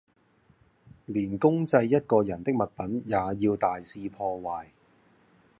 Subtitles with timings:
[1.05, 3.13] 連公祭一個人的物品也
[3.47, 4.65] 要大肆破壞